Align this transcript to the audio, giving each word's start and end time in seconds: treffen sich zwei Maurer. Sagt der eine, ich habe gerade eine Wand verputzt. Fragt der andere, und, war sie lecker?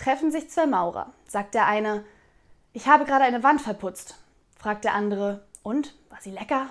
treffen 0.00 0.30
sich 0.30 0.50
zwei 0.50 0.66
Maurer. 0.66 1.12
Sagt 1.26 1.54
der 1.54 1.66
eine, 1.66 2.04
ich 2.72 2.88
habe 2.88 3.04
gerade 3.04 3.24
eine 3.24 3.42
Wand 3.42 3.60
verputzt. 3.60 4.16
Fragt 4.58 4.84
der 4.84 4.94
andere, 4.94 5.46
und, 5.62 5.94
war 6.08 6.18
sie 6.20 6.30
lecker? 6.30 6.70